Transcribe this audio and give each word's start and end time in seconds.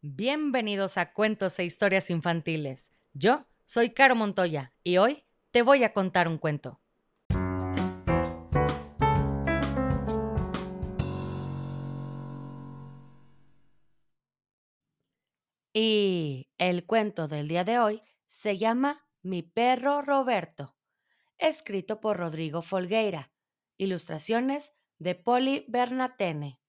Bienvenidos 0.00 0.96
a 0.96 1.12
Cuentos 1.12 1.58
e 1.58 1.64
Historias 1.64 2.08
Infantiles. 2.08 2.92
Yo 3.14 3.48
soy 3.64 3.90
Caro 3.90 4.14
Montoya 4.14 4.72
y 4.84 4.98
hoy 4.98 5.24
te 5.50 5.62
voy 5.62 5.82
a 5.82 5.92
contar 5.92 6.28
un 6.28 6.38
cuento. 6.38 6.80
Y 15.72 16.48
el 16.58 16.86
cuento 16.86 17.26
del 17.26 17.48
día 17.48 17.64
de 17.64 17.80
hoy 17.80 18.02
se 18.28 18.56
llama 18.56 19.04
Mi 19.22 19.42
perro 19.42 20.02
Roberto, 20.02 20.76
escrito 21.38 22.00
por 22.00 22.18
Rodrigo 22.18 22.62
Folgueira, 22.62 23.32
ilustraciones 23.76 24.78
de 25.00 25.16
Poli 25.16 25.64
Bernatene. 25.66 26.60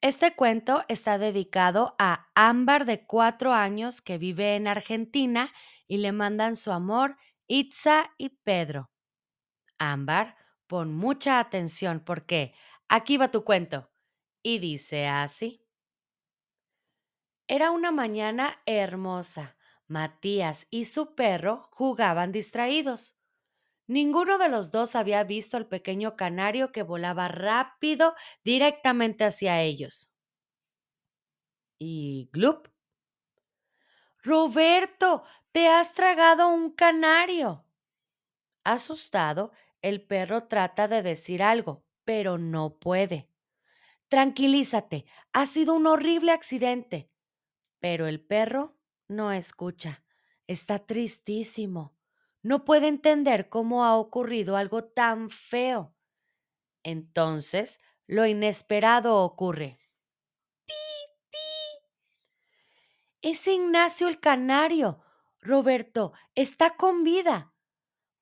Este 0.00 0.36
cuento 0.36 0.84
está 0.86 1.18
dedicado 1.18 1.96
a 1.98 2.30
Ámbar 2.36 2.84
de 2.84 3.04
cuatro 3.04 3.52
años 3.52 4.00
que 4.00 4.16
vive 4.16 4.54
en 4.54 4.68
Argentina 4.68 5.52
y 5.88 5.96
le 5.96 6.12
mandan 6.12 6.54
su 6.54 6.70
amor 6.70 7.16
Itza 7.48 8.08
y 8.16 8.28
Pedro. 8.28 8.92
Ámbar, 9.78 10.36
pon 10.68 10.94
mucha 10.94 11.40
atención 11.40 11.98
porque 12.04 12.54
aquí 12.88 13.16
va 13.16 13.32
tu 13.32 13.42
cuento. 13.42 13.90
Y 14.40 14.60
dice 14.60 15.08
así. 15.08 15.66
Era 17.48 17.72
una 17.72 17.90
mañana 17.90 18.62
hermosa. 18.66 19.56
Matías 19.88 20.68
y 20.70 20.84
su 20.84 21.16
perro 21.16 21.70
jugaban 21.72 22.30
distraídos. 22.30 23.17
Ninguno 23.88 24.36
de 24.36 24.50
los 24.50 24.70
dos 24.70 24.94
había 24.94 25.24
visto 25.24 25.56
al 25.56 25.66
pequeño 25.66 26.14
canario 26.14 26.72
que 26.72 26.82
volaba 26.82 27.26
rápido 27.26 28.14
directamente 28.44 29.24
hacia 29.24 29.62
ellos. 29.62 30.12
Y 31.78 32.28
Glup. 32.32 32.68
Roberto, 34.22 35.24
te 35.52 35.68
has 35.68 35.94
tragado 35.94 36.48
un 36.48 36.70
canario. 36.72 37.64
Asustado, 38.62 39.52
el 39.80 40.02
perro 40.02 40.48
trata 40.48 40.86
de 40.86 41.02
decir 41.02 41.42
algo, 41.42 41.86
pero 42.04 42.36
no 42.36 42.78
puede. 42.78 43.30
Tranquilízate, 44.08 45.06
ha 45.32 45.46
sido 45.46 45.72
un 45.72 45.86
horrible 45.86 46.32
accidente. 46.32 47.10
Pero 47.80 48.06
el 48.06 48.20
perro 48.20 48.76
no 49.08 49.32
escucha. 49.32 50.04
Está 50.46 50.84
tristísimo 50.84 51.97
no 52.42 52.64
puede 52.64 52.88
entender 52.88 53.48
cómo 53.48 53.84
ha 53.84 53.96
ocurrido 53.96 54.56
algo 54.56 54.84
tan 54.84 55.30
feo. 55.30 55.94
Entonces, 56.82 57.80
lo 58.06 58.26
inesperado 58.26 59.16
ocurre. 59.16 59.78
¡Pi, 60.66 60.74
pi! 61.30 61.38
Es 63.22 63.46
Ignacio 63.46 64.08
el 64.08 64.20
canario. 64.20 65.00
Roberto, 65.40 66.12
está 66.34 66.76
con 66.76 67.04
vida. 67.04 67.52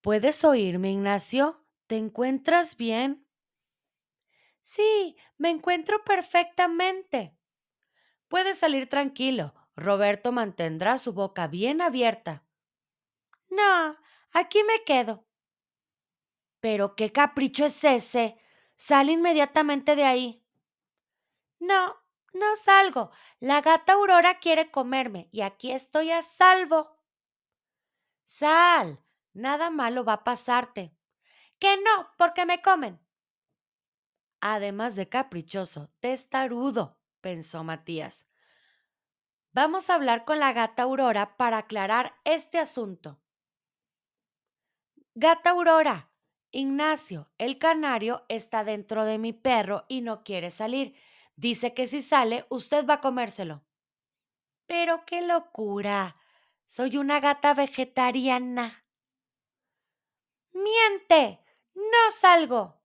¿Puedes 0.00 0.44
oírme, 0.44 0.90
Ignacio? 0.90 1.64
¿Te 1.86 1.96
encuentras 1.96 2.76
bien? 2.76 3.26
Sí, 4.62 5.16
me 5.36 5.50
encuentro 5.50 6.02
perfectamente. 6.04 7.36
Puedes 8.28 8.58
salir 8.58 8.88
tranquilo. 8.88 9.54
Roberto 9.76 10.32
mantendrá 10.32 10.98
su 10.98 11.12
boca 11.12 11.46
bien 11.46 11.82
abierta. 11.82 12.44
No, 13.54 13.96
aquí 14.32 14.62
me 14.64 14.82
quedo. 14.84 15.24
Pero 16.60 16.96
qué 16.96 17.12
capricho 17.12 17.66
es 17.66 17.84
ese. 17.84 18.36
Sal 18.74 19.10
inmediatamente 19.10 19.94
de 19.94 20.04
ahí. 20.04 20.44
No, 21.60 21.94
no 22.32 22.56
salgo. 22.56 23.10
La 23.38 23.60
gata 23.60 23.92
Aurora 23.92 24.40
quiere 24.40 24.70
comerme 24.70 25.28
y 25.30 25.42
aquí 25.42 25.70
estoy 25.70 26.10
a 26.10 26.22
salvo. 26.22 26.98
Sal, 28.24 29.04
nada 29.32 29.70
malo 29.70 30.04
va 30.04 30.14
a 30.14 30.24
pasarte. 30.24 30.96
Que 31.58 31.76
no, 31.76 32.10
porque 32.18 32.46
me 32.46 32.60
comen. 32.60 33.00
Además 34.40 34.96
de 34.96 35.08
caprichoso, 35.08 35.92
testarudo, 36.00 36.98
pensó 37.20 37.62
Matías. 37.62 38.26
Vamos 39.52 39.88
a 39.88 39.94
hablar 39.94 40.24
con 40.24 40.40
la 40.40 40.52
gata 40.52 40.82
Aurora 40.82 41.36
para 41.36 41.58
aclarar 41.58 42.16
este 42.24 42.58
asunto. 42.58 43.23
Gata 45.16 45.50
Aurora, 45.50 46.10
Ignacio, 46.50 47.30
el 47.38 47.58
canario, 47.58 48.24
está 48.28 48.64
dentro 48.64 49.04
de 49.04 49.18
mi 49.18 49.32
perro 49.32 49.84
y 49.88 50.00
no 50.00 50.24
quiere 50.24 50.50
salir. 50.50 50.96
Dice 51.36 51.72
que 51.72 51.86
si 51.86 52.02
sale, 52.02 52.46
usted 52.48 52.84
va 52.84 52.94
a 52.94 53.00
comérselo. 53.00 53.64
Pero 54.66 55.04
qué 55.06 55.20
locura. 55.22 56.16
Soy 56.66 56.96
una 56.96 57.20
gata 57.20 57.54
vegetariana. 57.54 58.84
Miente. 60.52 61.40
No 61.74 62.10
salgo. 62.10 62.80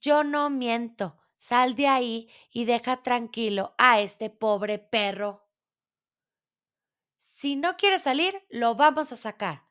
Yo 0.00 0.24
no 0.24 0.48
miento. 0.48 1.18
Sal 1.36 1.76
de 1.76 1.86
ahí 1.86 2.30
y 2.50 2.64
deja 2.64 3.02
tranquilo 3.02 3.74
a 3.76 4.00
este 4.00 4.30
pobre 4.30 4.78
perro. 4.78 5.46
Si 7.16 7.56
no 7.56 7.76
quiere 7.76 7.98
salir, 7.98 8.46
lo 8.48 8.74
vamos 8.74 9.12
a 9.12 9.16
sacar. 9.16 9.65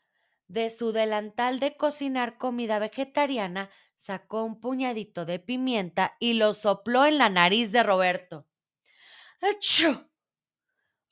De 0.47 0.69
su 0.69 0.91
delantal 0.91 1.59
de 1.59 1.75
cocinar 1.75 2.37
comida 2.37 2.79
vegetariana, 2.79 3.69
sacó 3.95 4.43
un 4.43 4.59
puñadito 4.59 5.25
de 5.25 5.39
pimienta 5.39 6.15
y 6.19 6.33
lo 6.33 6.53
sopló 6.53 7.05
en 7.05 7.17
la 7.17 7.29
nariz 7.29 7.71
de 7.71 7.83
Roberto. 7.83 8.47
¡Achú! 9.41 10.09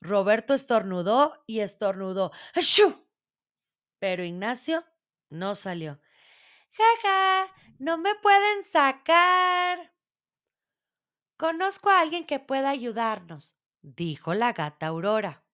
Roberto 0.00 0.54
estornudó 0.54 1.42
y 1.46 1.60
estornudó. 1.60 2.30
¡Achú! 2.54 3.08
Pero 3.98 4.24
Ignacio 4.24 4.84
no 5.30 5.54
salió. 5.54 6.00
¡Jaja! 6.72 7.52
¡No 7.78 7.98
me 7.98 8.14
pueden 8.16 8.62
sacar! 8.62 9.94
Conozco 11.36 11.90
a 11.90 12.00
alguien 12.00 12.26
que 12.26 12.38
pueda 12.38 12.70
ayudarnos, 12.70 13.56
dijo 13.82 14.34
la 14.34 14.52
gata 14.52 14.88
Aurora. 14.88 15.44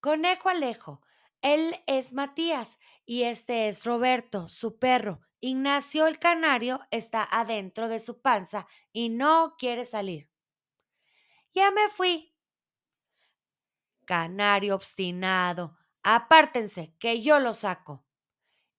Conejo 0.00 0.48
Alejo, 0.48 1.02
él 1.42 1.76
es 1.86 2.12
Matías 2.12 2.78
y 3.06 3.22
este 3.22 3.68
es 3.68 3.84
Roberto, 3.84 4.48
su 4.48 4.78
perro. 4.78 5.20
Ignacio 5.40 6.08
el 6.08 6.18
canario 6.18 6.80
está 6.90 7.22
adentro 7.22 7.88
de 7.88 8.00
su 8.00 8.20
panza 8.20 8.66
y 8.92 9.08
no 9.08 9.54
quiere 9.56 9.84
salir. 9.84 10.28
Ya 11.52 11.70
me 11.70 11.88
fui. 11.88 12.34
Canario 14.04 14.74
obstinado, 14.74 15.76
apártense, 16.02 16.94
que 16.98 17.22
yo 17.22 17.38
lo 17.38 17.54
saco. 17.54 18.04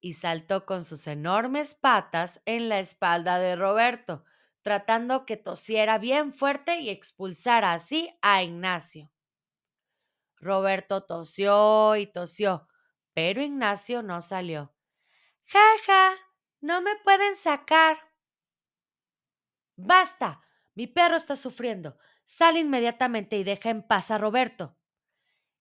Y 0.02 0.14
saltó 0.14 0.66
con 0.66 0.84
sus 0.84 1.08
enormes 1.08 1.74
patas 1.74 2.42
en 2.46 2.68
la 2.68 2.80
espalda 2.80 3.40
de 3.40 3.56
Roberto, 3.56 4.26
tratando 4.62 5.26
que 5.26 5.38
tosiera 5.38 5.98
bien 5.98 6.34
fuerte 6.34 6.80
y 6.80 6.90
expulsara 6.90 7.74
así 7.74 8.10
a 8.22 8.44
Ignacio. 8.44 9.12
Roberto 10.40 11.02
tosió 11.02 11.96
y 11.96 12.08
tosió, 12.08 12.68
pero 13.14 13.42
Ignacio 13.42 14.02
no 14.02 14.22
salió. 14.22 14.74
Jaja, 15.46 16.16
no 16.62 16.82
me 16.82 16.96
pueden 17.04 17.36
sacar. 17.36 17.98
Basta, 19.76 20.42
mi 20.76 20.88
perro 20.88 21.16
está 21.16 21.36
sufriendo. 21.36 21.98
Sal 22.24 22.58
inmediatamente 22.58 23.38
y 23.38 23.44
deja 23.44 23.70
en 23.70 23.82
paz 23.82 24.12
a 24.12 24.18
Roberto. 24.18 24.78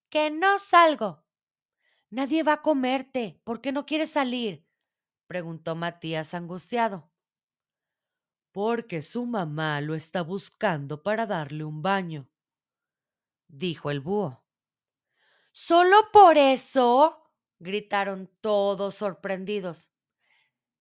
Que 0.09 0.29
no 0.29 0.57
salgo. 0.57 1.25
Nadie 2.09 2.43
va 2.43 2.53
a 2.53 2.61
comerte. 2.61 3.41
¿Por 3.43 3.61
qué 3.61 3.71
no 3.71 3.85
quieres 3.85 4.11
salir? 4.11 4.67
preguntó 5.27 5.75
Matías 5.75 6.33
angustiado. 6.33 7.11
Porque 8.51 9.01
su 9.01 9.25
mamá 9.25 9.79
lo 9.81 9.93
está 9.95 10.21
buscando 10.21 11.03
para 11.03 11.25
darle 11.25 11.63
un 11.63 11.81
baño, 11.81 12.29
dijo 13.47 13.91
el 13.91 13.99
búho. 13.99 14.43
¿Solo 15.61 16.09
por 16.13 16.37
eso? 16.37 17.21
gritaron 17.59 18.31
todos 18.39 18.95
sorprendidos. 18.95 19.91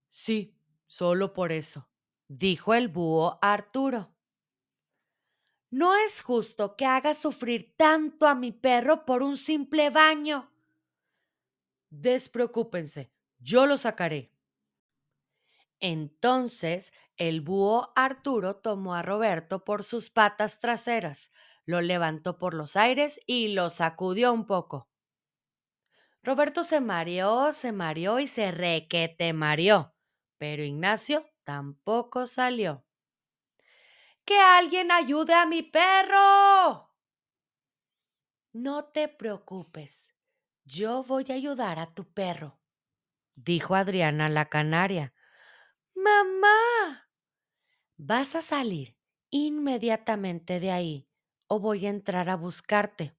Sí, 0.09 0.57
solo 0.87 1.33
por 1.33 1.51
eso, 1.51 1.91
dijo 2.29 2.75
el 2.75 2.87
búho 2.87 3.41
Arturo. 3.43 4.15
No 5.71 5.97
es 5.97 6.23
justo 6.23 6.77
que 6.77 6.87
haga 6.87 7.15
sufrir 7.15 7.75
tanto 7.77 8.29
a 8.29 8.37
mi 8.37 8.53
perro 8.53 9.05
por 9.05 9.25
un 9.25 9.37
simple 9.37 9.91
baño. 9.91 10.49
Despreocúpense, 11.91 13.11
yo 13.41 13.67
lo 13.67 13.77
sacaré. 13.77 14.33
Entonces 15.81 16.93
el 17.17 17.41
búho 17.41 17.93
Arturo 17.97 18.57
tomó 18.57 18.95
a 18.95 19.03
Roberto 19.03 19.65
por 19.65 19.85
sus 19.85 20.11
patas 20.11 20.61
traseras, 20.61 21.33
lo 21.65 21.81
levantó 21.81 22.39
por 22.39 22.55
los 22.55 22.77
aires 22.77 23.21
y 23.27 23.49
lo 23.55 23.71
sacudió 23.71 24.33
un 24.33 24.47
poco. 24.47 24.89
Roberto 26.23 26.63
se 26.63 26.81
mareó, 26.81 27.53
se 27.53 27.73
mareó 27.73 28.19
y 28.19 28.27
se 28.27 28.51
requete 28.51 29.33
mareó, 29.33 29.95
pero 30.37 30.63
Ignacio 30.63 31.25
tampoco 31.45 32.27
salió. 32.27 32.85
¡Que 34.25 34.39
alguien 34.39 34.91
ayude 34.93 35.35
a 35.35 35.47
mi 35.47 35.63
perro! 35.63 36.93
No 38.53 38.85
te 38.87 39.09
preocupes, 39.09 40.15
yo 40.65 41.03
voy 41.03 41.27
a 41.31 41.35
ayudar 41.35 41.79
a 41.79 41.95
tu 41.95 42.13
perro, 42.13 42.61
dijo 43.37 43.75
Adriana 43.75 44.29
la 44.29 44.47
canaria. 44.47 45.15
¡Mamá! 46.09 47.11
Vas 47.97 48.35
a 48.35 48.43
salir 48.43 48.97
inmediatamente 49.31 50.59
de 50.59 50.71
ahí 50.71 51.09
o 51.49 51.61
voy 51.61 51.87
a 51.87 51.91
entrar 51.91 52.31
a 52.31 52.37
buscarte. 52.37 53.15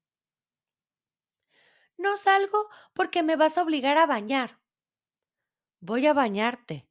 No 1.97 2.18
salgo 2.18 2.69
porque 2.94 3.21
me 3.24 3.36
vas 3.36 3.57
a 3.57 3.63
obligar 3.63 3.97
a 3.97 4.07
bañar. 4.07 4.59
Voy 5.81 6.07
a 6.07 6.13
bañarte 6.13 6.89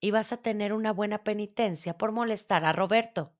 y 0.00 0.10
vas 0.10 0.32
a 0.32 0.42
tener 0.42 0.72
una 0.72 0.92
buena 0.92 1.22
penitencia 1.22 1.96
por 1.96 2.10
molestar 2.12 2.64
a 2.64 2.72
Roberto. 2.72 3.34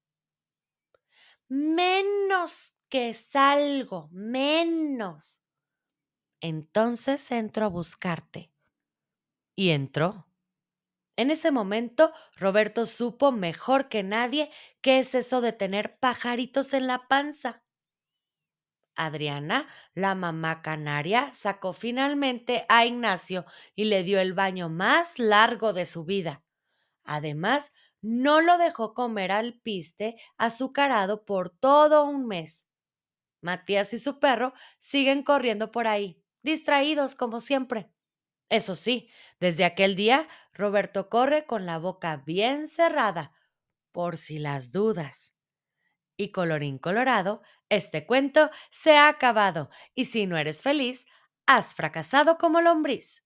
Menos 1.49 2.75
que 2.89 3.15
salgo, 3.15 4.09
menos. 4.13 5.43
Entonces 6.41 7.31
entro 7.31 7.67
a 7.67 7.69
buscarte. 7.69 8.53
Y 9.57 9.71
entró. 9.71 10.27
En 11.17 11.31
ese 11.31 11.51
momento, 11.51 12.13
Roberto 12.37 12.85
supo 12.87 13.33
mejor 13.33 13.89
que 13.89 14.03
nadie 14.03 14.51
qué 14.83 14.99
es 14.99 15.15
eso 15.15 15.41
de 15.41 15.53
tener 15.53 15.99
pajaritos 15.99 16.73
en 16.75 16.87
la 16.87 17.09
panza. 17.09 17.63
Adriana, 18.95 19.67
la 19.95 20.15
mamá 20.15 20.63
canaria, 20.63 21.31
sacó 21.33 21.73
finalmente 21.73 22.65
a 22.69 22.87
Ignacio 22.87 23.45
y 23.75 23.85
le 23.85 24.03
dio 24.05 24.21
el 24.21 24.33
baño 24.33 24.69
más 24.71 25.19
largo 25.19 25.73
de 25.73 25.85
su 25.85 26.05
vida. 26.05 26.43
Además, 27.05 27.75
no 28.03 28.41
lo 28.41 28.59
dejó 28.59 28.95
comer 28.95 29.33
al 29.33 29.61
piste 29.61 30.17
azucarado 30.39 31.25
por 31.25 31.51
todo 31.51 32.05
un 32.05 32.27
mes. 32.27 32.69
Matías 33.43 33.93
y 33.95 33.99
su 33.99 34.19
perro 34.19 34.55
siguen 34.79 35.23
corriendo 35.23 35.71
por 35.71 35.89
ahí, 35.89 36.23
distraídos 36.43 37.15
como 37.15 37.41
siempre. 37.41 37.91
Eso 38.49 38.75
sí, 38.75 39.11
desde 39.41 39.65
aquel 39.65 39.97
día, 39.97 40.29
Roberto 40.53 41.09
corre 41.09 41.47
con 41.47 41.67
la 41.67 41.79
boca 41.79 42.23
bien 42.25 42.69
cerrada, 42.69 43.33
por 43.93 44.17
si 44.17 44.39
las 44.39 44.73
dudas. 44.73 45.35
Y 46.17 46.31
colorín 46.31 46.79
colorado, 46.79 47.43
este 47.69 48.07
cuento 48.07 48.51
se 48.71 48.97
ha 48.97 49.09
acabado, 49.09 49.71
y 49.95 50.07
si 50.07 50.27
no 50.27 50.37
eres 50.39 50.63
feliz, 50.63 51.07
has 51.47 51.75
fracasado 51.75 52.39
como 52.39 52.61
lombriz. 52.61 53.26